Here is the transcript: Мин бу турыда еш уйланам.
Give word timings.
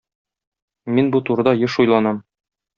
Мин 0.95 1.13
бу 1.17 1.23
турыда 1.29 1.55
еш 1.69 1.79
уйланам. 1.87 2.21